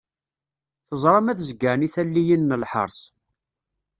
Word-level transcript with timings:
Teẓram 0.87 1.25
ad 1.31 1.39
zeggren 1.47 1.85
i 1.87 1.89
talliyin 1.93 2.49
n 2.55 2.59
lḥers. 2.63 2.99